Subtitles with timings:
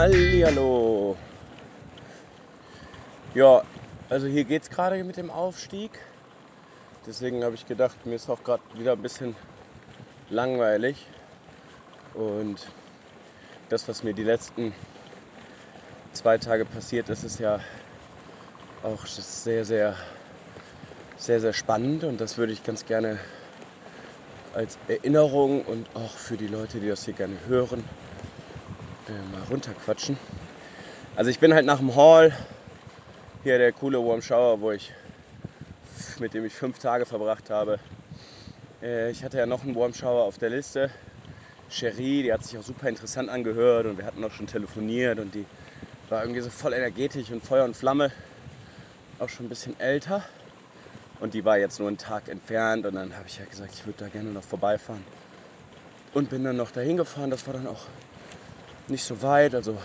[0.00, 1.14] Hallihallo.
[3.34, 3.62] Ja,
[4.08, 5.90] also hier geht es gerade mit dem Aufstieg.
[7.06, 9.36] Deswegen habe ich gedacht, mir ist auch gerade wieder ein bisschen
[10.30, 11.06] langweilig.
[12.14, 12.66] Und
[13.68, 14.72] das, was mir die letzten
[16.14, 17.60] zwei Tage passiert ist, ist ja
[18.82, 19.96] auch sehr, sehr,
[21.18, 22.04] sehr, sehr spannend.
[22.04, 23.18] Und das würde ich ganz gerne
[24.54, 27.84] als Erinnerung und auch für die Leute, die das hier gerne hören,
[29.08, 30.18] äh, mal runterquatschen.
[31.16, 32.36] Also ich bin halt nach dem Hall,
[33.42, 34.92] hier der coole Warm Shower, wo ich,
[36.18, 37.78] mit dem ich fünf Tage verbracht habe.
[38.82, 40.90] Äh, ich hatte ja noch einen Warm Shower auf der Liste.
[41.70, 45.34] Cherie, die hat sich auch super interessant angehört und wir hatten auch schon telefoniert und
[45.34, 45.46] die
[46.08, 48.10] war irgendwie so voll energetisch und Feuer und Flamme.
[49.18, 50.24] Auch schon ein bisschen älter.
[51.20, 53.86] Und die war jetzt nur einen Tag entfernt und dann habe ich ja gesagt, ich
[53.86, 55.04] würde da gerne noch vorbeifahren.
[56.14, 57.30] Und bin dann noch dahin gefahren.
[57.30, 57.86] Das war dann auch
[58.90, 59.78] nicht so weit, also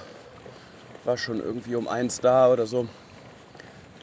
[1.04, 2.88] war schon irgendwie um eins da oder so.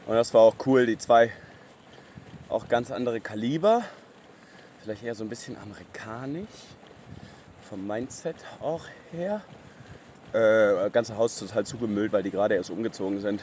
[0.06, 1.30] Und das war auch cool, die zwei
[2.48, 3.82] auch ganz andere Kaliber,
[4.82, 6.48] vielleicht eher so ein bisschen amerikanisch,
[7.68, 9.42] vom Mindset auch her.
[10.32, 13.42] Äh, das ganze Haus total zugemüllt, weil die gerade erst umgezogen sind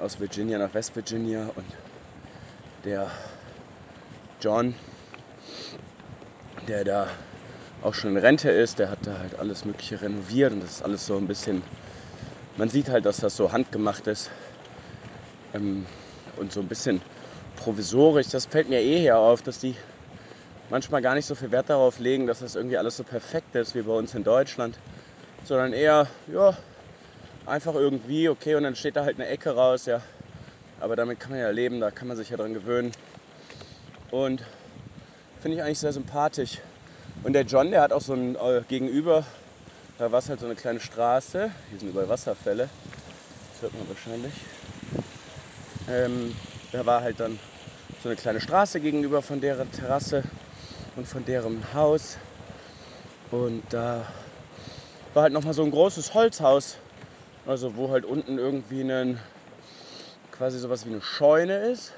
[0.00, 1.66] aus Virginia nach West Virginia und
[2.84, 3.10] der
[4.40, 4.74] John,
[6.66, 7.08] der da
[7.82, 10.82] auch schon in Rente ist, der hat da halt alles Mögliche renoviert und das ist
[10.82, 11.62] alles so ein bisschen,
[12.56, 14.30] man sieht halt, dass das so handgemacht ist
[15.52, 15.86] ähm,
[16.36, 17.00] und so ein bisschen
[17.56, 18.28] provisorisch.
[18.28, 19.74] Das fällt mir eh hier auf, dass die
[20.70, 23.74] manchmal gar nicht so viel Wert darauf legen, dass das irgendwie alles so perfekt ist
[23.74, 24.78] wie bei uns in Deutschland,
[25.44, 26.56] sondern eher, ja,
[27.46, 30.00] einfach irgendwie, okay, und dann steht da halt eine Ecke raus, ja.
[30.80, 32.92] Aber damit kann man ja leben, da kann man sich ja dran gewöhnen.
[34.10, 34.42] Und
[35.40, 36.58] finde ich eigentlich sehr sympathisch.
[37.24, 39.24] Und der John, der hat auch so ein äh, Gegenüber,
[39.96, 41.52] da war es halt so eine kleine Straße.
[41.70, 42.68] Hier sind überall Wasserfälle.
[43.52, 44.32] Das hört man wahrscheinlich.
[45.88, 46.34] Ähm,
[46.72, 47.38] da war halt dann
[48.02, 50.24] so eine kleine Straße gegenüber von deren Terrasse
[50.96, 52.16] und von deren Haus.
[53.30, 54.04] Und da
[55.14, 56.78] war halt nochmal so ein großes Holzhaus.
[57.46, 59.20] Also wo halt unten irgendwie ein,
[60.32, 61.92] quasi sowas wie eine Scheune ist.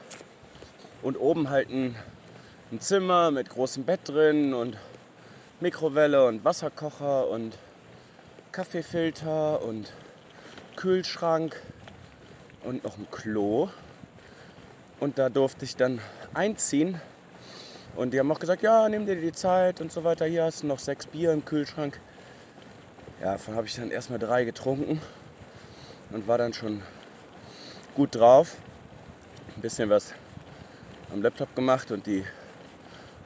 [1.01, 1.97] Und oben halt ein,
[2.71, 4.77] ein Zimmer mit großem Bett drin und
[5.61, 7.57] Mikrowelle und Wasserkocher und
[8.51, 9.93] Kaffeefilter und
[10.75, 11.61] Kühlschrank
[12.65, 13.69] und noch ein Klo.
[14.99, 16.01] Und da durfte ich dann
[16.35, 17.01] einziehen.
[17.95, 20.27] Und die haben auch gesagt, ja, nimm dir die Zeit und so weiter.
[20.27, 22.01] Hier hast du noch sechs Bier im Kühlschrank.
[23.21, 25.01] Ja, davon habe ich dann erstmal drei getrunken
[26.11, 26.83] und war dann schon
[27.95, 28.57] gut drauf.
[29.57, 30.13] Ein bisschen was
[31.13, 32.25] am Laptop gemacht und die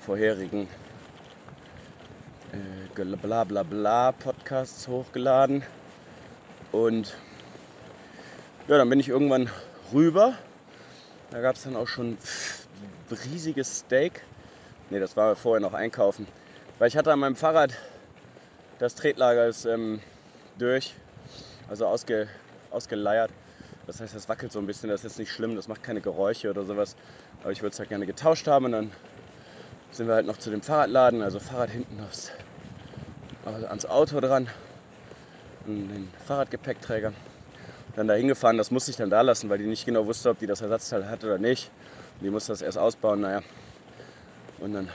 [0.04, 0.68] vorherigen
[2.52, 5.62] äh, bla bla bla Podcasts hochgeladen.
[6.72, 7.14] Und
[8.66, 9.50] ja, dann bin ich irgendwann
[9.92, 10.34] rüber.
[11.30, 12.18] Da gab es dann auch schon
[13.10, 14.22] riesiges Steak.
[14.90, 16.26] Ne, das war vorher noch einkaufen.
[16.78, 17.72] Weil ich hatte an meinem Fahrrad,
[18.78, 20.00] das Tretlager ist ähm,
[20.58, 20.94] durch,
[21.68, 22.28] also ausge,
[22.70, 23.30] ausgeleiert.
[23.86, 26.50] Das heißt, das wackelt so ein bisschen, das ist nicht schlimm, das macht keine Geräusche
[26.50, 26.94] oder sowas.
[27.42, 28.92] Aber ich würde es halt gerne getauscht haben und dann
[29.92, 32.30] sind wir halt noch zu dem Fahrradladen, also Fahrrad hinten aufs,
[33.44, 34.48] also ans Auto dran
[35.66, 37.12] und den Fahrradgepäckträger.
[37.96, 40.38] Dann da hingefahren, das musste ich dann da lassen, weil die nicht genau wusste, ob
[40.38, 41.70] die das Ersatzteil hat oder nicht.
[42.20, 43.42] Die musste das erst ausbauen, naja.
[44.60, 44.88] Und dann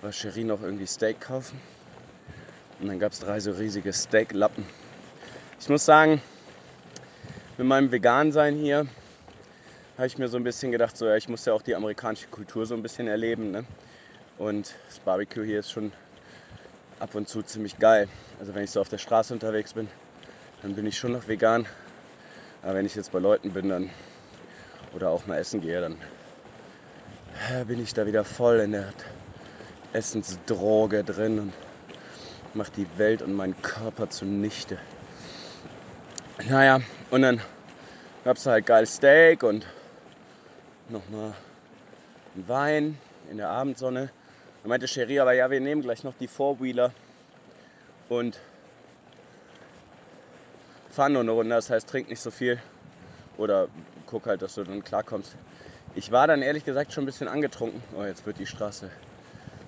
[0.00, 1.60] war Cherie noch irgendwie Steak kaufen.
[2.80, 4.64] Und dann gab es drei so riesige Steaklappen.
[5.60, 6.20] Ich muss sagen,
[7.56, 8.86] mit meinem Vegan-Sein hier
[9.96, 12.28] habe ich mir so ein bisschen gedacht, so, ja, ich muss ja auch die amerikanische
[12.28, 13.50] Kultur so ein bisschen erleben.
[13.50, 13.64] Ne?
[14.38, 15.92] Und das Barbecue hier ist schon
[16.98, 18.08] ab und zu ziemlich geil.
[18.40, 19.88] Also wenn ich so auf der Straße unterwegs bin,
[20.62, 21.66] dann bin ich schon noch vegan.
[22.62, 23.90] Aber wenn ich jetzt bei Leuten bin dann
[24.94, 25.96] oder auch mal essen gehe, dann
[27.66, 28.92] bin ich da wieder voll in der
[29.92, 31.52] Essensdroge drin und
[32.54, 34.78] mache die Welt und meinen Körper zunichte.
[36.48, 36.80] Naja,
[37.10, 37.40] und dann
[38.24, 39.66] gab es halt geil Steak und
[40.92, 41.32] nochmal
[42.34, 42.98] einen Wein
[43.30, 44.10] in der Abendsonne.
[44.62, 46.92] Dann meinte Cherie, aber ja, wir nehmen gleich noch die Four-Wheeler
[48.08, 48.38] und
[50.90, 51.54] fahren nur eine Runde.
[51.54, 52.60] Das heißt, trink nicht so viel
[53.38, 53.68] oder
[54.06, 55.34] guck halt, dass du dann klarkommst.
[55.94, 57.82] Ich war dann ehrlich gesagt schon ein bisschen angetrunken.
[57.96, 58.90] Oh, jetzt wird die Straße,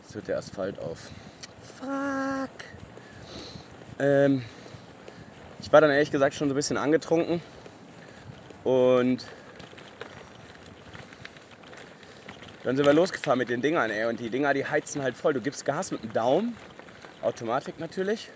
[0.03, 1.11] jetzt wird der Asphalt auf.
[1.79, 2.51] Fuck.
[3.99, 4.45] Ähm,
[5.61, 7.41] ich war dann ehrlich gesagt schon so ein bisschen angetrunken
[8.65, 9.25] und
[12.65, 14.07] Dann sind wir losgefahren mit den Dingern, ey.
[14.07, 15.35] Und die Dinger, die heizen halt voll.
[15.35, 16.57] Du gibst Gas mit dem Daumen,
[17.21, 18.31] Automatik natürlich.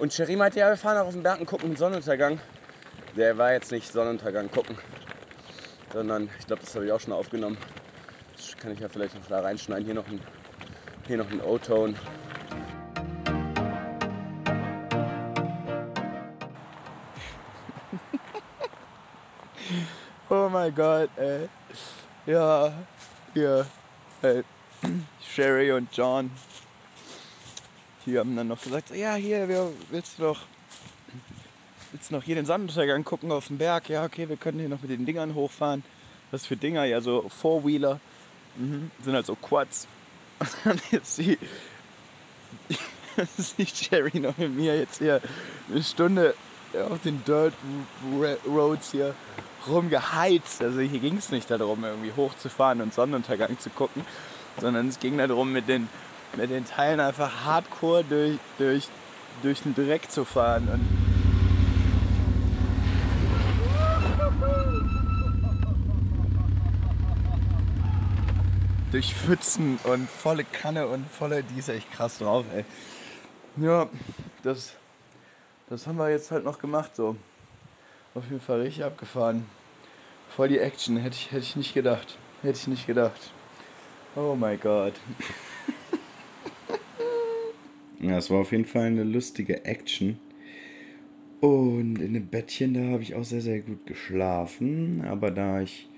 [0.00, 2.40] Und Cherie meinte, ja, wir fahren auch auf den Berg und gucken Sonnenuntergang.
[3.16, 4.76] Der war jetzt nicht Sonnenuntergang gucken,
[5.92, 7.56] sondern ich glaube, das habe ich auch schon aufgenommen.
[8.36, 9.84] Das kann ich ja vielleicht noch da reinschneiden.
[9.84, 10.20] Hier noch ein,
[11.06, 11.94] hier noch ein O-Tone.
[20.32, 21.48] Oh mein Gott, ey.
[22.24, 22.72] Ja,
[23.34, 23.66] hier,
[24.22, 24.42] ey.
[25.34, 26.30] Sherry und John.
[28.06, 30.40] Die haben dann noch gesagt, ja, hier, wir, willst du doch
[31.92, 33.88] willst du noch hier den Sonnenuntergang gucken auf dem Berg?
[33.88, 35.82] Ja, okay, wir können hier noch mit den Dingern hochfahren.
[36.30, 36.84] Was für Dinger?
[36.84, 38.00] Ja, so Four-Wheeler.
[38.56, 38.90] Mhm.
[39.02, 39.86] Sind halt so Quads.
[40.38, 41.38] Und dann ist sie,
[43.36, 45.20] sieht Sherry noch mit mir jetzt hier
[45.68, 46.34] eine Stunde
[46.88, 47.54] auf den Dirt
[48.46, 49.14] Roads hier
[49.68, 50.62] rumgeheizt.
[50.62, 54.04] Also hier ging es nicht darum, irgendwie hochzufahren und Sonnenuntergang zu gucken,
[54.60, 55.88] sondern es ging darum, mit den,
[56.36, 58.88] mit den Teilen einfach hardcore durch, durch,
[59.42, 60.68] durch den Dreck zu fahren.
[60.72, 60.86] Und
[68.90, 72.64] durch Pfützen und volle Kanne und volle, die ist echt krass drauf, ey.
[73.56, 73.88] Ja,
[74.42, 74.72] das,
[75.68, 77.16] das haben wir jetzt halt noch gemacht, so.
[78.20, 79.46] Auf jeden Fall richtig abgefahren.
[80.28, 82.18] Voll die Action, hätte ich, hätte ich nicht gedacht.
[82.42, 83.32] Hätte ich nicht gedacht.
[84.14, 84.92] Oh mein Gott.
[87.98, 90.18] ja, es war auf jeden Fall eine lustige Action.
[91.40, 95.02] Und in dem Bettchen, da habe ich auch sehr, sehr gut geschlafen.
[95.06, 95.88] Aber da ich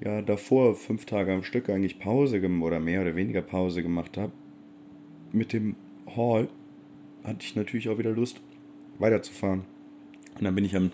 [0.00, 4.32] ja davor fünf Tage am Stück eigentlich Pause oder mehr oder weniger Pause gemacht habe,
[5.30, 5.76] mit dem
[6.16, 6.48] Hall,
[7.22, 8.40] hatte ich natürlich auch wieder Lust,
[8.98, 9.66] weiterzufahren.
[10.38, 10.90] Und dann bin ich am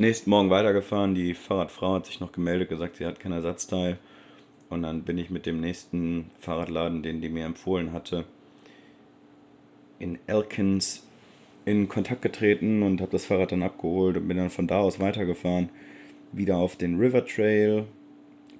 [0.00, 1.14] nächsten Morgen weitergefahren.
[1.14, 3.98] Die Fahrradfrau hat sich noch gemeldet, gesagt, sie hat kein Ersatzteil.
[4.68, 8.24] Und dann bin ich mit dem nächsten Fahrradladen, den die mir empfohlen hatte,
[9.98, 11.04] in Elkins
[11.64, 14.98] in Kontakt getreten und habe das Fahrrad dann abgeholt und bin dann von da aus
[14.98, 15.68] weitergefahren.
[16.32, 17.84] Wieder auf den River Trail,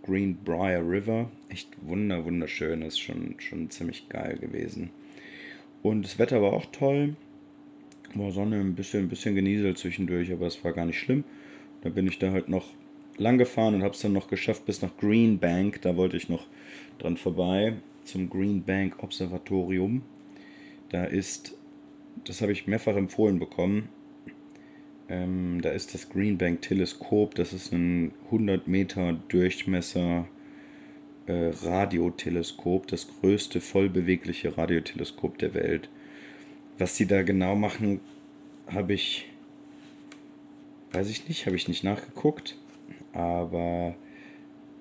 [0.05, 1.31] Greenbrier River.
[1.49, 4.91] Echt wunder, wunderschön, ist schon, schon ziemlich geil gewesen.
[5.83, 7.17] Und das Wetter war auch toll.
[8.15, 11.25] War Sonne, ein bisschen, ein bisschen genieselt zwischendurch, aber es war gar nicht schlimm.
[11.83, 12.67] Da bin ich da halt noch
[13.17, 15.83] lang gefahren und habe es dann noch geschafft bis nach Green Bank.
[15.83, 16.47] Da wollte ich noch
[16.99, 17.75] dran vorbei
[18.05, 20.03] zum Green Bank Observatorium.
[20.89, 21.57] Da ist,
[22.25, 23.89] das habe ich mehrfach empfohlen bekommen.
[25.09, 27.35] Ähm, da ist das Green Bank Teleskop.
[27.35, 30.27] Das ist ein 100 Meter Durchmesser
[31.27, 35.89] äh, Radioteleskop, das größte vollbewegliche Radioteleskop der Welt.
[36.81, 38.00] Was die da genau machen,
[38.67, 39.29] habe ich,
[40.93, 42.56] weiß ich nicht, habe ich nicht nachgeguckt.
[43.12, 43.94] Aber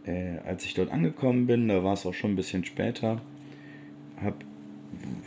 [0.06, 3.22] äh, als ich dort angekommen bin, da war es auch schon ein bisschen später,
[4.24, 4.46] hab,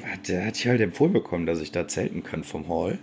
[0.02, 2.98] hatte, hatte ich halt empfohlen bekommen, dass ich da zelten kann vom Hall.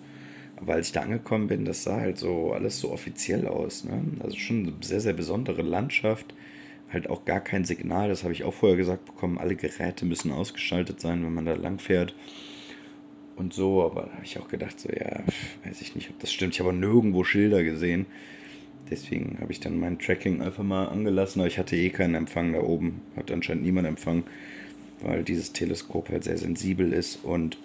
[0.56, 3.84] Aber als ich da angekommen bin, das sah halt so alles so offiziell aus.
[3.84, 4.02] Ne?
[4.20, 6.34] Also schon eine sehr, sehr besondere Landschaft.
[6.92, 9.38] Halt auch gar kein Signal, das habe ich auch vorher gesagt bekommen.
[9.38, 12.16] Alle Geräte müssen ausgeschaltet sein, wenn man da lang fährt
[13.40, 15.24] und so, aber da habe ich auch gedacht, so, ja,
[15.64, 16.54] weiß ich nicht, ob das stimmt.
[16.54, 18.06] Ich habe nirgendwo Schilder gesehen.
[18.90, 22.54] Deswegen habe ich dann mein Tracking einfach mal angelassen, aber ich hatte eh keinen Empfang
[22.54, 23.02] da oben.
[23.16, 24.24] Hat anscheinend niemand Empfang,
[25.02, 27.58] weil dieses Teleskop halt sehr sensibel ist und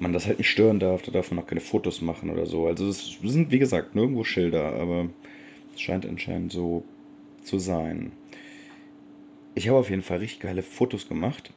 [0.00, 1.02] man das halt nicht stören darf.
[1.02, 2.66] Da darf man auch keine Fotos machen oder so.
[2.66, 5.10] Also es sind, wie gesagt, nirgendwo Schilder, aber
[5.74, 6.84] es scheint anscheinend so
[7.42, 8.12] zu sein.
[9.54, 11.52] Ich habe auf jeden Fall richtig geile Fotos gemacht.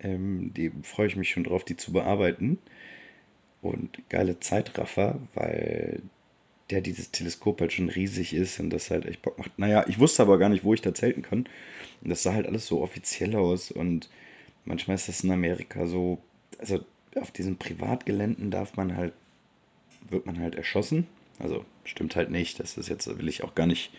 [0.00, 2.58] Ähm, die freue ich mich schon drauf, die zu bearbeiten.
[3.62, 6.02] Und geile Zeitraffer, weil
[6.70, 9.58] der dieses Teleskop halt schon riesig ist und das halt echt Bock macht.
[9.58, 11.48] Naja, ich wusste aber gar nicht, wo ich da zelten kann.
[12.00, 14.08] Und das sah halt alles so offiziell aus und
[14.64, 16.18] manchmal ist das in Amerika so,
[16.58, 16.84] also
[17.16, 19.12] auf diesen Privatgeländen darf man halt,
[20.08, 21.06] wird man halt erschossen.
[21.38, 23.90] Also stimmt halt nicht, das ist jetzt, will ich auch gar nicht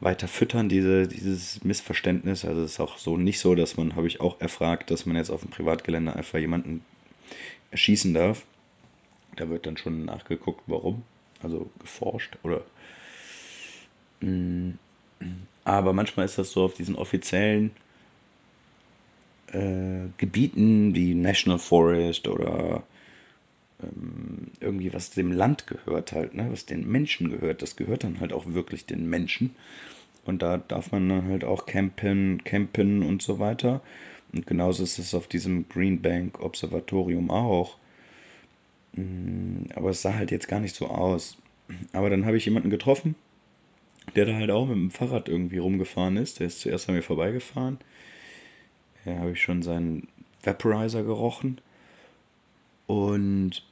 [0.00, 2.44] weiter füttern, diese, dieses Missverständnis.
[2.44, 5.16] Also es ist auch so nicht so, dass man, habe ich auch erfragt, dass man
[5.16, 6.84] jetzt auf dem Privatgelände einfach jemanden
[7.70, 8.44] erschießen darf.
[9.36, 11.02] Da wird dann schon nachgeguckt, warum.
[11.42, 12.62] Also geforscht oder.
[14.20, 14.72] Mm,
[15.64, 17.72] aber manchmal ist das so auf diesen offiziellen
[19.48, 22.82] äh, Gebieten wie National Forest oder
[23.82, 26.48] ähm, irgendwie was dem Land gehört halt, ne?
[26.50, 29.54] was den Menschen gehört, das gehört dann halt auch wirklich den Menschen.
[30.24, 33.80] Und da darf man dann halt auch campen, campen und so weiter.
[34.32, 37.76] Und genauso ist es auf diesem Green Bank Observatorium auch.
[38.94, 41.38] Mm, aber es sah halt jetzt gar nicht so aus.
[41.92, 43.14] Aber dann habe ich jemanden getroffen,
[44.14, 46.40] der da halt auch mit dem Fahrrad irgendwie rumgefahren ist.
[46.40, 47.78] Der ist zuerst an mir vorbeigefahren.
[49.04, 50.08] Da habe ich schon seinen
[50.42, 51.60] Vaporizer gerochen.
[52.86, 53.62] Und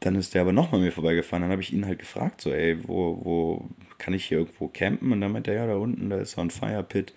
[0.00, 1.42] dann ist der aber nochmal mir vorbeigefahren.
[1.42, 5.12] Dann habe ich ihn halt gefragt, so, ey, wo, wo kann ich hier irgendwo campen?
[5.12, 7.14] Und dann meinte er, ja, da unten, da ist so ein Firepit.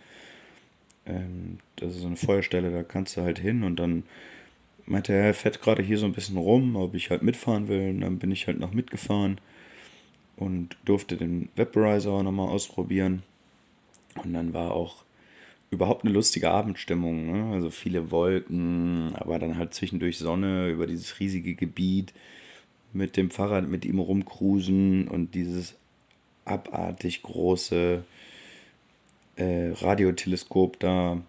[1.05, 3.63] Ähm, das ist so eine Feuerstelle, da kannst du halt hin.
[3.63, 4.03] Und dann
[4.85, 7.89] meinte er, er fährt gerade hier so ein bisschen rum, ob ich halt mitfahren will.
[7.89, 9.39] Und dann bin ich halt noch mitgefahren
[10.37, 13.23] und durfte den Vaporizer nochmal ausprobieren.
[14.15, 15.03] Und dann war auch
[15.69, 17.31] überhaupt eine lustige Abendstimmung.
[17.31, 17.53] Ne?
[17.53, 22.13] Also viele Wolken, aber dann halt zwischendurch Sonne über dieses riesige Gebiet
[22.93, 25.75] mit dem Fahrrad mit ihm rumcruisen und dieses
[26.45, 28.03] abartig große
[29.35, 31.21] äh, Radioteleskop da.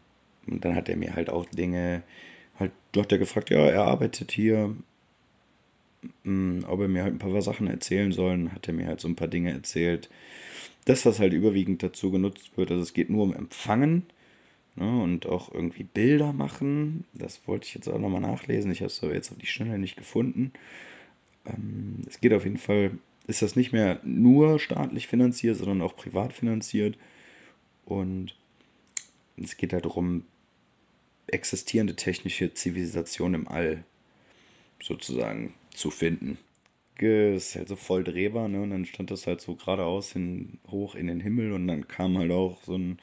[0.47, 2.03] Und dann hat er mir halt auch Dinge,
[2.59, 4.75] halt, hat er gefragt, ja, er arbeitet hier,
[6.23, 8.51] mh, ob er mir halt ein paar Sachen erzählen soll.
[8.53, 10.09] Hat er mir halt so ein paar Dinge erzählt,
[10.85, 12.71] das halt überwiegend dazu genutzt wird.
[12.71, 14.05] Also es geht nur um Empfangen
[14.79, 17.05] ne, und auch irgendwie Bilder machen.
[17.15, 18.71] Das wollte ich jetzt auch nochmal nachlesen.
[18.71, 20.53] Ich habe es aber jetzt auf die Schnelle nicht gefunden.
[21.47, 22.93] Ähm, es geht auf jeden Fall,
[23.27, 26.97] ist das nicht mehr nur staatlich finanziert, sondern auch privat finanziert.
[27.85, 28.35] Und
[29.37, 30.25] es geht halt darum,
[31.27, 33.85] existierende technische Zivilisation im All
[34.83, 36.39] sozusagen zu finden.
[37.01, 38.61] Ist halt so voll drehbar, ne?
[38.61, 42.19] Und dann stand das halt so geradeaus hin, hoch in den Himmel und dann kam
[42.19, 42.99] halt auch so ein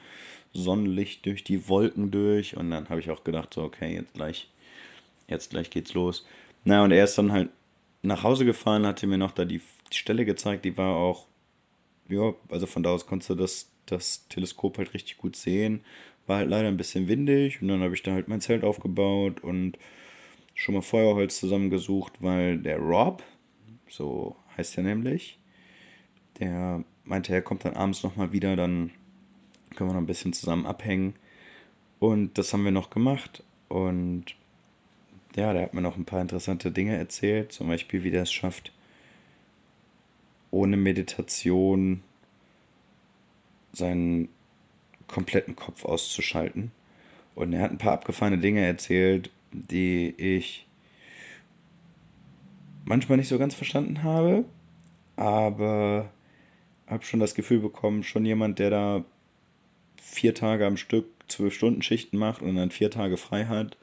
[0.56, 4.50] Sonnenlicht durch die Wolken durch und dann habe ich auch gedacht, so, okay, jetzt gleich,
[5.28, 6.26] jetzt gleich geht's los.
[6.64, 7.50] Na, und er ist dann halt
[8.02, 9.60] nach Hause gefahren, hatte mir noch da die,
[9.92, 11.26] Stelle gezeigt, die war auch,
[12.08, 15.80] ja, also von da aus konntest du das, das Teleskop halt richtig gut sehen.
[16.26, 19.44] War halt leider ein bisschen windig und dann habe ich da halt mein Zelt aufgebaut
[19.44, 19.78] und
[20.54, 23.22] schon mal Feuerholz zusammengesucht, weil der Rob,
[23.88, 25.38] so heißt er nämlich,
[26.40, 28.90] der meinte, er kommt dann abends nochmal wieder, dann
[29.76, 31.14] können wir noch ein bisschen zusammen abhängen.
[31.98, 33.42] Und das haben wir noch gemacht.
[33.68, 34.34] Und
[35.36, 38.32] ja, der hat mir noch ein paar interessante Dinge erzählt, zum Beispiel, wie der es
[38.32, 38.72] schafft,
[40.50, 42.02] ohne Meditation
[43.72, 44.28] seinen
[45.06, 46.72] kompletten Kopf auszuschalten.
[47.34, 50.66] Und er hat ein paar abgefahrene Dinge erzählt, die ich
[52.86, 54.44] manchmal nicht so ganz verstanden habe,
[55.16, 56.10] aber
[56.86, 59.04] habe schon das Gefühl bekommen, schon jemand, der da
[60.06, 63.76] vier Tage am Stück zwölf Stunden Schichten macht und dann vier Tage frei hat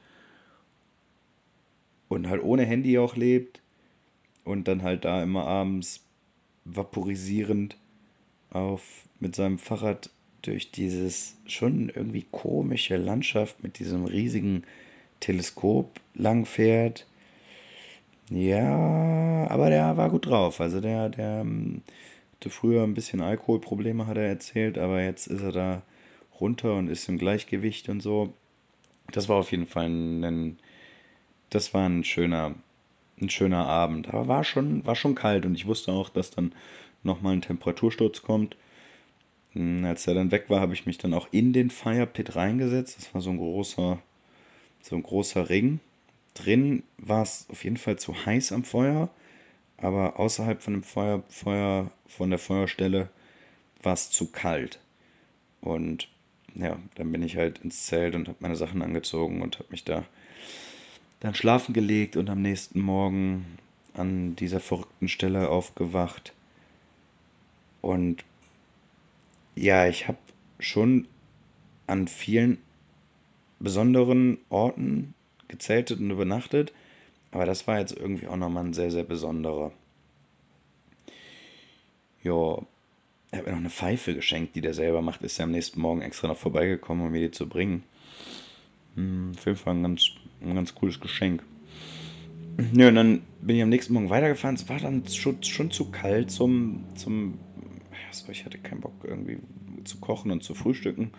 [2.08, 3.60] und halt ohne Handy auch lebt
[4.44, 6.00] und dann halt da immer abends
[6.64, 7.76] vaporisierend
[8.50, 8.82] auf
[9.20, 10.10] mit seinem Fahrrad
[10.42, 14.64] durch dieses schon irgendwie komische Landschaft mit diesem riesigen
[15.20, 17.06] Teleskop langfährt.
[18.30, 20.60] Ja, aber der war gut drauf.
[20.60, 21.82] Also der, der ähm,
[22.34, 25.82] hatte früher ein bisschen Alkoholprobleme, hat er erzählt, aber jetzt ist er da
[26.40, 28.32] runter und ist im Gleichgewicht und so.
[29.12, 30.58] Das war auf jeden Fall ein,
[31.50, 32.54] das war ein schöner,
[33.20, 34.08] ein schöner Abend.
[34.08, 36.52] Aber war schon, war schon kalt und ich wusste auch, dass dann
[37.02, 38.56] nochmal ein Temperatursturz kommt.
[39.52, 42.98] Hm, als er dann weg war, habe ich mich dann auch in den Firepit reingesetzt.
[42.98, 44.00] Das war so ein großer,
[44.82, 45.80] so ein großer Ring.
[46.34, 49.08] Drin war es auf jeden Fall zu heiß am Feuer,
[49.76, 53.08] aber außerhalb von dem Feuer, Feuer von der Feuerstelle
[53.82, 54.80] war es zu kalt.
[55.60, 56.08] Und
[56.54, 59.84] ja, dann bin ich halt ins Zelt und habe meine Sachen angezogen und habe mich
[59.84, 60.04] da
[61.20, 63.58] dann schlafen gelegt und am nächsten Morgen
[63.94, 66.32] an dieser verrückten Stelle aufgewacht.
[67.80, 68.24] Und
[69.54, 70.18] ja, ich habe
[70.58, 71.06] schon
[71.86, 72.58] an vielen
[73.58, 75.14] besonderen Orten
[75.48, 76.72] gezeltet und übernachtet.
[77.30, 79.72] Aber das war jetzt irgendwie auch nochmal ein sehr, sehr besonderer.
[82.22, 82.58] Ja,
[83.34, 85.22] er hat mir noch eine Pfeife geschenkt, die der selber macht.
[85.22, 87.82] Ist ja am nächsten Morgen extra noch vorbeigekommen, um mir die zu bringen.
[88.94, 90.06] Hm, auf jeden Fall ein ganz,
[90.40, 91.42] ein ganz cooles Geschenk.
[92.72, 94.54] Ja, und dann bin ich am nächsten Morgen weitergefahren.
[94.54, 97.38] Es war dann schon, schon zu kalt zum, zum.
[98.08, 99.38] Also ich hatte keinen Bock irgendwie
[99.82, 101.10] zu kochen und zu frühstücken.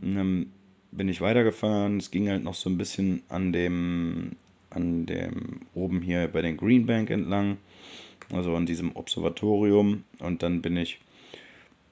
[0.00, 0.52] Und dann
[0.92, 1.96] bin ich weitergefahren.
[1.96, 4.36] Es ging halt noch so ein bisschen an dem,
[4.70, 7.56] an dem oben hier bei den Greenbank entlang,
[8.30, 10.04] also an diesem Observatorium.
[10.20, 11.00] Und dann bin ich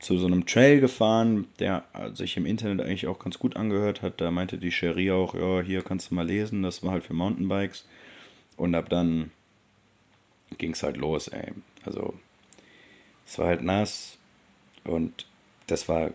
[0.01, 4.21] zu so einem Trail gefahren, der sich im Internet eigentlich auch ganz gut angehört hat.
[4.21, 7.15] Da meinte die Cherie auch, ja, hier kannst du mal lesen, das war halt für
[7.15, 7.87] Mountainbikes.
[8.57, 9.31] Und ab dann
[10.59, 11.53] ging es halt los, ey.
[11.85, 12.15] Also
[13.27, 14.19] es war halt nass
[14.85, 15.27] und
[15.67, 16.11] das war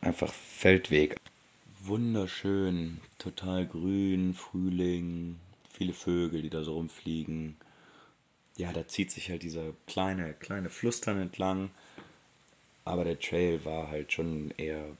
[0.00, 1.16] einfach Feldweg
[1.86, 5.38] wunderschön, total grün, Frühling,
[5.70, 7.56] viele Vögel, die da so rumfliegen.
[8.56, 11.70] Ja, da zieht sich halt dieser kleine, kleine Fluss dann entlang.
[12.86, 14.96] Aber der Trail war halt schon eher,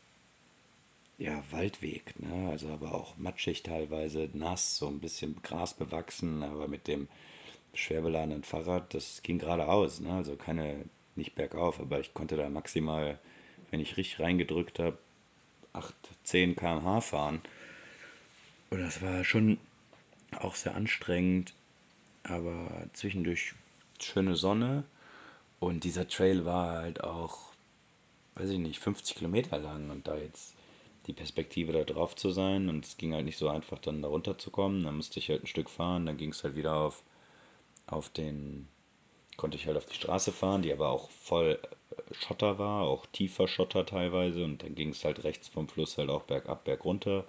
[1.18, 2.50] ja, Waldweg, ne?
[2.50, 7.08] Also aber auch matschig teilweise, nass, so ein bisschen Gras bewachsen, aber mit dem
[7.74, 10.12] schwer beladenen Fahrrad, das ging geradeaus, ne?
[10.12, 13.18] also keine, nicht bergauf, aber ich konnte da maximal,
[13.70, 14.98] wenn ich richtig reingedrückt habe,
[15.72, 17.40] 8, 10 km/h fahren.
[18.70, 19.58] Und das war schon
[20.38, 21.54] auch sehr anstrengend,
[22.24, 23.54] aber zwischendurch
[24.00, 24.84] schöne Sonne
[25.60, 27.52] und dieser Trail war halt auch,
[28.36, 30.54] weiß ich nicht, 50 Kilometer lang und da jetzt
[31.06, 34.08] die Perspektive da drauf zu sein und es ging halt nicht so einfach dann da
[34.08, 34.84] runter zu kommen.
[34.84, 37.02] Dann musste ich halt ein Stück fahren, dann ging es halt wieder auf,
[37.86, 38.68] auf den,
[39.36, 43.06] konnte ich halt auf die Straße fahren, die aber auch voll äh, Schotter war, auch
[43.06, 47.24] tiefer Schotter teilweise und dann ging es halt rechts vom Fluss halt auch bergab, bergunter.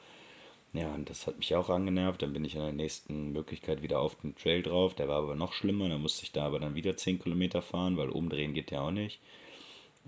[0.73, 2.21] Ja, und das hat mich auch angenervt.
[2.21, 4.93] Dann bin ich an der nächsten Möglichkeit wieder auf den Trail drauf.
[4.95, 5.87] Der war aber noch schlimmer.
[5.89, 8.91] Dann musste ich da aber dann wieder 10 Kilometer fahren, weil umdrehen geht ja auch
[8.91, 9.19] nicht.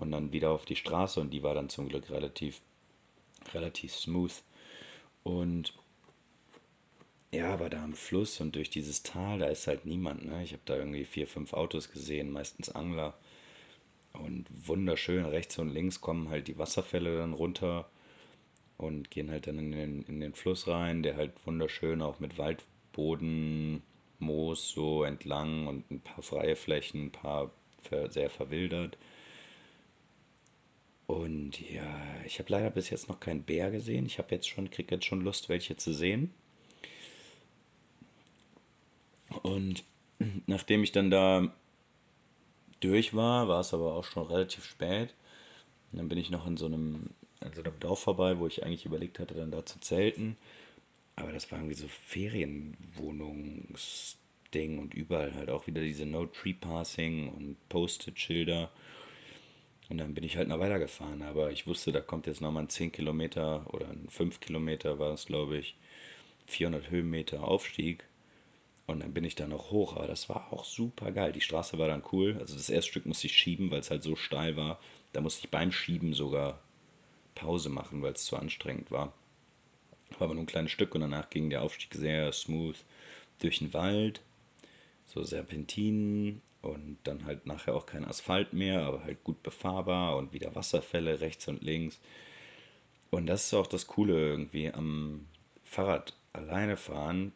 [0.00, 2.60] Und dann wieder auf die Straße und die war dann zum Glück relativ,
[3.54, 4.42] relativ smooth.
[5.22, 5.74] Und
[7.32, 10.24] ja, aber da am Fluss und durch dieses Tal, da ist halt niemand.
[10.24, 10.42] Ne?
[10.42, 13.14] Ich habe da irgendwie vier, fünf Autos gesehen, meistens Angler.
[14.12, 17.88] Und wunderschön, rechts und links kommen halt die Wasserfälle dann runter
[18.76, 22.38] und gehen halt dann in den, in den Fluss rein, der halt wunderschön auch mit
[22.38, 23.82] Waldboden,
[24.18, 27.52] Moos so entlang und ein paar freie Flächen, ein paar
[28.08, 28.98] sehr verwildert.
[31.10, 34.06] Und ja, ich habe leider bis jetzt noch keinen Bär gesehen.
[34.06, 36.32] Ich habe jetzt schon, krieg jetzt schon Lust, welche zu sehen.
[39.42, 39.82] Und
[40.46, 41.52] nachdem ich dann da
[42.78, 45.12] durch war, war es aber auch schon relativ spät.
[45.90, 48.86] Und dann bin ich noch in so einem also einem Dorf vorbei, wo ich eigentlich
[48.86, 50.36] überlegt hatte, dann da zu zelten.
[51.16, 57.30] Aber das war irgendwie so Ferienwohnungsding und überall halt auch wieder diese No Tree Passing
[57.30, 58.70] und Post-it-Schilder.
[59.90, 61.22] Und dann bin ich halt noch weitergefahren.
[61.22, 65.12] Aber ich wusste, da kommt jetzt nochmal ein 10 Kilometer oder ein 5 Kilometer war
[65.12, 65.76] es, glaube ich,
[66.46, 68.04] 400 Höhenmeter Aufstieg.
[68.86, 69.96] Und dann bin ich da noch hoch.
[69.96, 71.32] Aber das war auch super geil.
[71.32, 72.36] Die Straße war dann cool.
[72.38, 74.80] Also das erste Stück musste ich schieben, weil es halt so steil war.
[75.12, 76.60] Da musste ich beim Schieben sogar
[77.34, 79.12] Pause machen, weil es zu anstrengend war.
[80.18, 82.76] War aber nur ein kleines Stück und danach ging der Aufstieg sehr smooth
[83.40, 84.20] durch den Wald,
[85.06, 90.32] so Serpentinen und dann halt nachher auch kein Asphalt mehr, aber halt gut befahrbar und
[90.32, 92.00] wieder Wasserfälle rechts und links.
[93.10, 95.26] Und das ist auch das Coole irgendwie am
[95.64, 97.32] Fahrrad alleine fahren.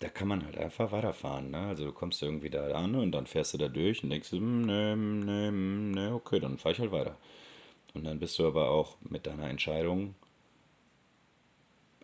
[0.00, 1.50] Da kann man halt einfach weiterfahren.
[1.50, 1.58] Ne?
[1.58, 4.66] Also du kommst irgendwie da an und dann fährst du da durch und denkst, hm,
[4.66, 7.16] ne, ne, ne, okay, dann fahre ich halt weiter.
[7.94, 10.14] Und dann bist du aber auch mit deiner Entscheidung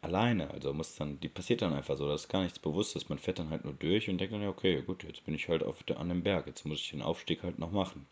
[0.04, 0.50] alleine.
[0.50, 3.08] Also muss dann, die passiert dann einfach so, das ist gar nichts Bewusstes.
[3.08, 5.48] Man fährt dann halt nur durch und denkt dann, ja, okay, gut, jetzt bin ich
[5.48, 8.06] halt auf der, an dem Berg, jetzt muss ich den Aufstieg halt noch machen.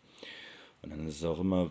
[0.81, 1.69] Und dann ist es auch immer,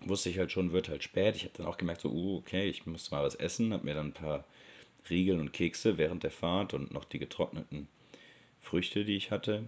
[0.00, 1.36] wusste ich halt schon, wird halt spät.
[1.36, 3.94] Ich habe dann auch gemerkt, so, uh, okay, ich muss mal was essen, habe mir
[3.94, 4.44] dann ein paar
[5.08, 7.88] Riegel und Kekse während der Fahrt und noch die getrockneten
[8.58, 9.64] Früchte, die ich hatte,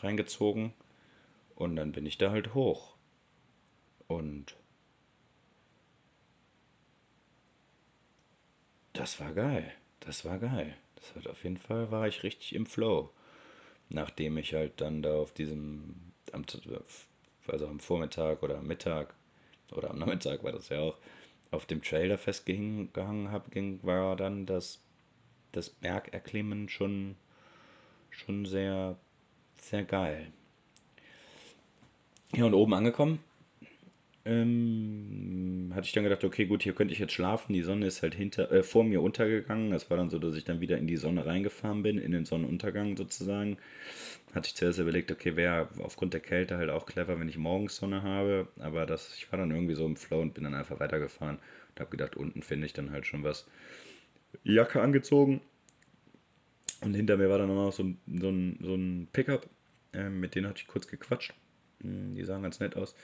[0.00, 0.72] reingezogen.
[1.54, 2.94] Und dann bin ich da halt hoch.
[4.08, 4.54] Und
[8.96, 9.72] das war geil.
[10.00, 10.76] Das war geil.
[10.96, 13.10] Das hat auf jeden Fall war ich richtig im Flow.
[13.88, 16.12] Nachdem ich halt dann da auf diesem,
[17.46, 19.14] also am Vormittag oder am Mittag
[19.72, 20.96] oder am Nachmittag war das ja auch,
[21.52, 24.80] auf dem Trailer festgehangen habe, ging, war dann das,
[25.52, 27.14] das Bergerklimmen schon,
[28.10, 28.96] schon sehr,
[29.56, 30.32] sehr geil.
[32.34, 33.20] Ja, und oben angekommen,
[34.26, 37.52] ähm, hatte ich dann gedacht, okay, gut, hier könnte ich jetzt schlafen.
[37.52, 39.72] Die Sonne ist halt hinter, äh, vor mir untergegangen.
[39.72, 42.24] Es war dann so, dass ich dann wieder in die Sonne reingefahren bin, in den
[42.24, 43.56] Sonnenuntergang sozusagen.
[44.34, 47.76] Hatte ich zuerst überlegt, okay, wäre aufgrund der Kälte halt auch clever, wenn ich morgens
[47.76, 48.48] Sonne habe.
[48.58, 51.38] Aber das, ich war dann irgendwie so im Flow und bin dann einfach weitergefahren
[51.70, 53.46] und habe gedacht, unten finde ich dann halt schon was.
[54.42, 55.40] Jacke angezogen.
[56.80, 59.48] Und hinter mir war dann noch so ein, so ein, so ein Pickup.
[59.92, 61.32] Äh, mit denen hatte ich kurz gequatscht.
[61.82, 62.94] Hm, die sahen ganz nett aus.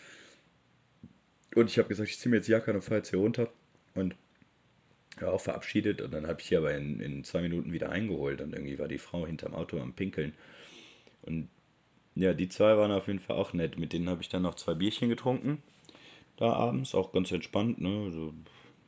[1.55, 3.49] Und ich habe gesagt, ich ziehe mir jetzt die Jacke und fahre jetzt hier runter.
[3.95, 4.17] Und
[5.21, 6.01] ja, auch verabschiedet.
[6.01, 8.41] Und dann habe ich hier aber in, in zwei Minuten wieder eingeholt.
[8.41, 10.35] Und irgendwie war die Frau hinterm Auto am Pinkeln.
[11.23, 11.49] Und
[12.15, 13.79] ja, die zwei waren auf jeden Fall auch nett.
[13.79, 15.63] Mit denen habe ich dann noch zwei Bierchen getrunken.
[16.37, 17.81] Da abends, auch ganz entspannt.
[17.81, 18.05] Ne?
[18.07, 18.35] Also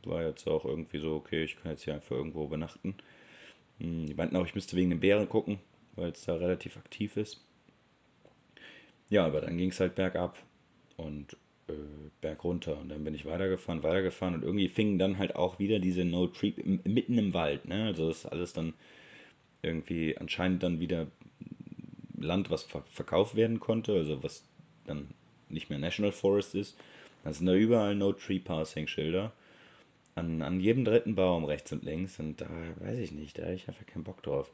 [0.05, 2.95] war jetzt auch irgendwie so, okay, ich kann jetzt hier einfach irgendwo übernachten.
[3.79, 5.59] Hm, die meinten auch, ich müsste wegen den Bären gucken,
[5.97, 7.45] weil es da relativ aktiv ist.
[9.11, 10.39] Ja, aber dann ging es halt bergab.
[10.97, 11.37] Und
[11.69, 11.73] äh,
[12.21, 12.79] berg runter.
[12.81, 16.27] Und dann bin ich weitergefahren, weitergefahren und irgendwie fingen dann halt auch wieder diese No
[16.27, 16.53] Tree
[16.85, 17.67] mitten im Wald.
[17.67, 17.87] Ne?
[17.87, 18.75] Also das ist alles dann
[19.63, 21.07] irgendwie anscheinend dann wieder
[22.19, 24.45] Land, was verkauft werden konnte, also was
[24.87, 25.09] dann
[25.49, 26.77] nicht mehr National Forest ist.
[27.23, 29.33] Da sind da überall No Tree Passing Schilder.
[30.17, 32.21] An, an jedem dritten Baum rechts und links.
[32.21, 32.49] Und da
[32.79, 34.51] weiß ich nicht, da habe ich einfach keinen Bock drauf.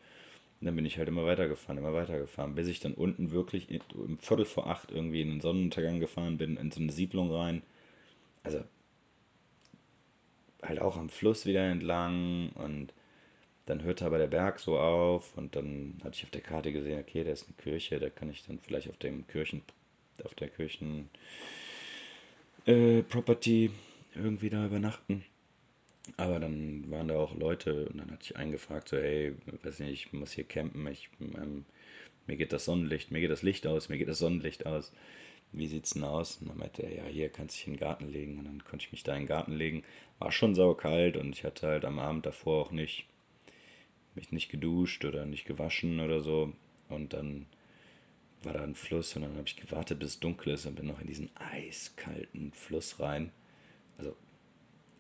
[0.61, 4.18] Und dann bin ich halt immer weitergefahren, immer weitergefahren, bis ich dann unten wirklich im
[4.18, 7.62] Viertel vor acht irgendwie in den Sonnenuntergang gefahren bin, in so eine Siedlung rein.
[8.42, 8.62] Also
[10.62, 12.92] halt auch am Fluss wieder entlang und
[13.66, 17.01] dann hörte aber der Berg so auf und dann hatte ich auf der Karte gesehen,
[17.01, 19.62] okay, da ist eine Kirche, da kann ich dann vielleicht auf dem Kirchen,
[20.25, 21.09] auf der Kirchen
[22.66, 23.70] äh, Property
[24.14, 25.25] irgendwie da übernachten.
[26.17, 29.81] Aber dann waren da auch Leute und dann hatte ich einen gefragt, so, hey, weiß
[29.81, 31.65] nicht, ich muss hier campen, ich, ähm,
[32.27, 34.93] mir geht das Sonnenlicht, mir geht das Licht aus, mir geht das Sonnenlicht aus.
[35.53, 36.37] Wie sieht's denn aus?
[36.37, 38.39] Und dann meinte er, ja, hier kannst du dich in den Garten legen.
[38.39, 39.83] Und dann konnte ich mich da in den Garten legen.
[40.19, 43.07] War schon saukalt und ich hatte halt am Abend davor auch nicht,
[44.15, 46.53] mich nicht geduscht oder nicht gewaschen oder so.
[46.89, 47.47] Und dann
[48.43, 50.87] war da ein Fluss und dann habe ich gewartet, bis es dunkel ist und bin
[50.87, 53.33] noch in diesen eiskalten Fluss rein.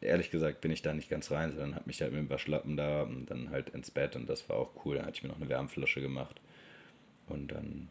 [0.00, 2.76] Ehrlich gesagt bin ich da nicht ganz rein, sondern habe mich halt mit dem Waschlappen
[2.76, 4.96] da und dann halt ins Bett und das war auch cool.
[4.96, 6.40] Dann hatte ich mir noch eine Wärmflasche gemacht.
[7.28, 7.88] Und dann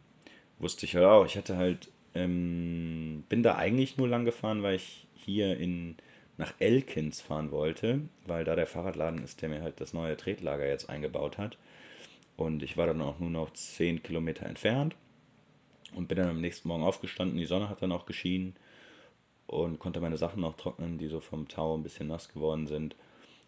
[0.58, 4.76] wusste ich halt auch, ich hatte halt, ähm, bin da eigentlich nur lang gefahren, weil
[4.76, 5.98] ich hier in,
[6.38, 10.67] nach Elkins fahren wollte, weil da der Fahrradladen ist, der mir halt das neue Tretlager
[10.67, 11.58] jetzt eingebaut hat.
[12.38, 14.95] Und ich war dann auch nur noch 10 Kilometer entfernt
[15.93, 17.38] und bin dann am nächsten Morgen aufgestanden.
[17.38, 18.56] Die Sonne hat dann auch geschienen
[19.49, 22.95] und konnte meine Sachen noch trocknen, die so vom Tau ein bisschen nass geworden sind.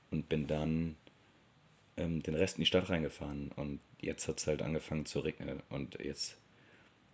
[0.09, 0.95] Und bin dann
[1.95, 3.51] ähm, den Rest in die Stadt reingefahren.
[3.55, 5.61] Und jetzt hat es halt angefangen zu regnen.
[5.69, 6.37] Und jetzt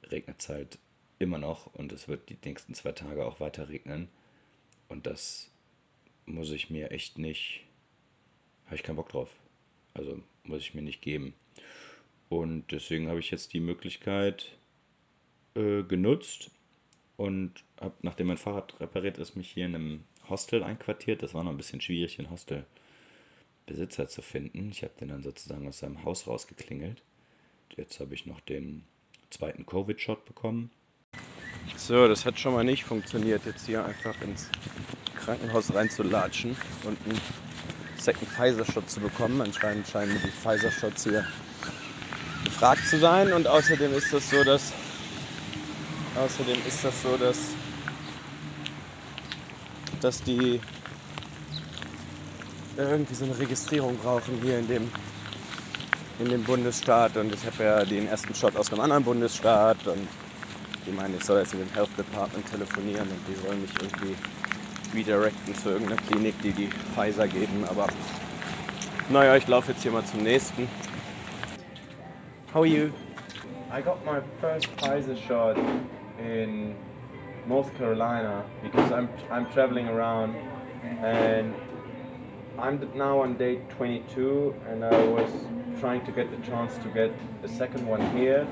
[0.10, 0.80] regnet es halt
[1.20, 1.68] immer noch.
[1.74, 4.08] Und es wird die nächsten zwei Tage auch weiter regnen.
[4.88, 5.52] Und das
[6.26, 7.66] muss ich mir echt nicht.
[8.68, 9.36] Habe ich keinen Bock drauf.
[9.94, 11.34] Also muss ich mir nicht geben.
[12.30, 14.58] Und deswegen habe ich jetzt die Möglichkeit
[15.56, 16.52] äh, genutzt,
[17.18, 21.24] und habe, nachdem mein Fahrrad repariert ist, mich hier in einem Hostel einquartiert.
[21.24, 24.70] Das war noch ein bisschen schwierig, den Hostelbesitzer zu finden.
[24.72, 27.02] Ich habe den dann sozusagen aus seinem Haus rausgeklingelt.
[27.76, 28.84] Jetzt habe ich noch den
[29.30, 30.72] zweiten Covid-Shot bekommen.
[31.76, 34.50] So, das hat schon mal nicht funktioniert, jetzt hier einfach ins
[35.16, 37.20] Krankenhaus reinzulatschen und einen
[37.98, 39.42] Second Pfizer-Shot zu bekommen.
[39.42, 41.26] Anscheinend scheinen die Pfizer-Shots hier
[42.46, 44.72] gefragt zu sein und außerdem ist das so, dass
[46.18, 47.38] Außerdem ist das so, dass,
[50.02, 50.60] dass die
[52.76, 54.92] irgendwie so eine Registrierung brauchen hier in dem,
[56.18, 57.18] in dem Bundesstaat.
[57.18, 60.08] Und ich habe ja den ersten Shot aus einem anderen Bundesstaat und
[60.88, 64.16] die meinen, ich soll jetzt mit dem Health Department telefonieren und die sollen mich irgendwie
[64.96, 67.64] redirecten zu irgendeiner Klinik, die die Pfizer geben.
[67.70, 67.88] Aber
[69.10, 70.68] naja, ich laufe jetzt hier mal zum nächsten.
[72.54, 72.90] How are you?
[73.72, 75.58] I got my first Pfizer shot
[76.20, 76.76] in
[77.48, 80.36] North Carolina because I'm I'm traveling around
[81.02, 81.54] and
[82.60, 85.30] I'm now on day 22 and I was
[85.80, 87.12] trying to get the chance to get
[87.44, 88.48] a second one here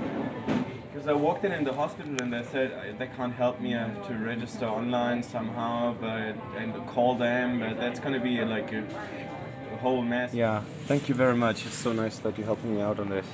[0.94, 3.76] because I walked in in the hospital and they said uh, they can't help me
[3.76, 8.72] I have to register online somehow but and call them but that's gonna be like
[8.72, 8.84] a,
[9.74, 12.82] a whole mess yeah thank you very much it's so nice that you're helping me
[12.82, 13.26] out on this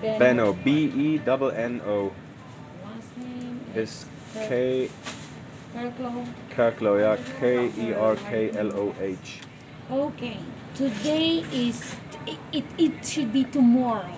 [0.00, 0.18] Ben.
[0.18, 0.52] Benno.
[0.52, 2.12] B E N N O
[3.78, 4.90] is K.
[5.74, 6.26] Kerklow.
[6.50, 7.16] Kerklow, yeah.
[7.40, 9.40] K E R K L O H.
[9.90, 10.36] Okay.
[10.74, 11.96] Today is.
[12.52, 14.12] It, it should be tomorrow.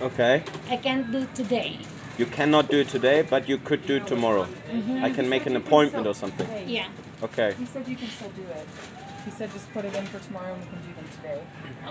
[0.00, 0.44] Okay.
[0.70, 1.78] I can't do today.
[2.18, 4.44] You cannot do it today, but you could do it tomorrow.
[4.44, 5.04] Mm-hmm.
[5.04, 6.46] I can make an appointment or something.
[6.68, 6.86] Yeah.
[7.22, 7.54] Okay.
[7.58, 8.66] He said you can still do it.
[9.24, 11.40] He said just put it in for tomorrow and we can do them today.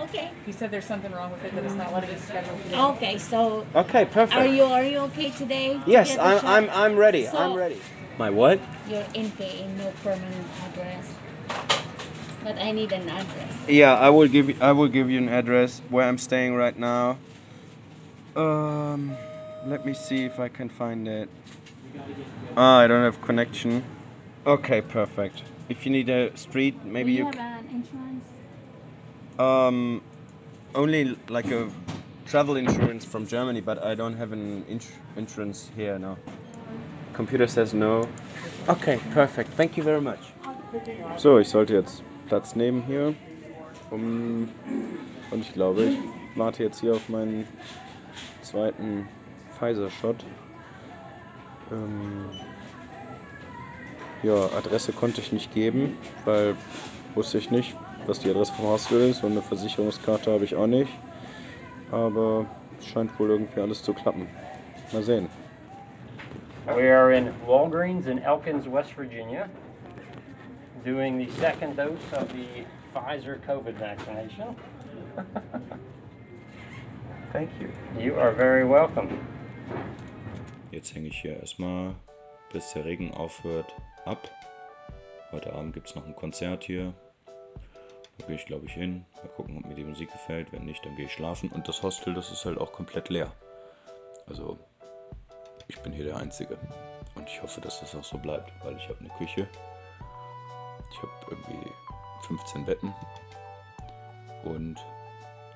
[0.02, 0.30] Okay.
[0.46, 2.80] He said there's something wrong with it that it's not letting us schedule today.
[2.80, 3.18] Okay.
[3.18, 3.66] So.
[3.74, 4.34] Okay, perfect.
[4.38, 5.74] Are you are you okay today?
[5.74, 6.44] to Yes, get the I'm, shot?
[6.44, 7.26] I'm, I'm ready.
[7.26, 7.80] So- I'm ready.
[8.16, 8.60] My what?
[8.88, 9.40] You're NK,
[9.76, 11.14] no permanent address.
[12.44, 13.68] But I need an address.
[13.68, 16.78] Yeah, I will give you, I will give you an address where I'm staying right
[16.78, 17.18] now.
[18.36, 19.16] Um,
[19.66, 21.28] let me see if I can find it.
[22.56, 23.82] Ah, I don't have connection.
[24.46, 25.42] Okay, perfect.
[25.68, 27.24] If you need a street, maybe Do you.
[27.26, 28.24] you have an insurance?
[29.38, 30.02] Um,
[30.74, 31.68] only like a
[32.26, 35.98] travel insurance from Germany, but I don't have an ins- insurance here.
[35.98, 36.18] No.
[37.14, 38.08] Computer says no.
[38.68, 39.50] Okay, perfect.
[39.54, 40.20] Thank you very much.
[41.18, 43.14] So, ich sollte jetzt Platz nehmen hier.
[43.90, 44.48] Um,
[45.30, 45.98] und ich glaube, ich
[46.36, 47.46] warte jetzt hier auf meinen
[48.42, 49.08] zweiten
[49.58, 50.24] Pfizer-Shot.
[51.70, 52.26] Ähm,
[54.24, 56.56] ja, Adresse konnte ich nicht geben, weil
[57.14, 60.66] wusste ich nicht, was die Adresse vom Hostel ist und eine Versicherungskarte habe ich auch
[60.66, 60.90] nicht.
[61.92, 62.46] Aber
[62.80, 64.26] es scheint wohl irgendwie alles zu klappen.
[64.92, 65.28] Mal sehen.
[66.66, 69.48] We are in Walgreens in Elkins, West Virginia,
[70.82, 74.56] doing the second dose of the Pfizer COVID vaccination.
[77.32, 77.68] Thank you.
[78.00, 79.08] You are very welcome.
[80.70, 81.94] Jetzt hänge ich hier erstmal,
[82.54, 84.30] bis der Regen aufhört, ab.
[85.32, 86.94] Heute Abend gibt es noch ein Konzert hier.
[88.16, 89.04] Da gehe ich, glaube ich, hin.
[89.16, 90.52] Mal gucken, ob mir die Musik gefällt.
[90.52, 91.50] Wenn nicht, dann gehe ich schlafen.
[91.50, 93.32] Und das Hostel, das ist halt auch komplett leer.
[94.28, 94.56] Also,
[95.66, 96.56] ich bin hier der Einzige.
[97.16, 99.48] Und ich hoffe, dass das auch so bleibt, weil ich habe eine Küche.
[100.92, 101.70] Ich habe irgendwie
[102.28, 102.94] 15 Betten
[104.44, 104.76] und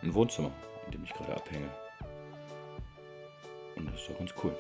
[0.03, 0.51] ein Wohnzimmer,
[0.87, 1.69] in dem ich gerade abhänge.
[3.77, 4.59] Und das ist doch ganz cool.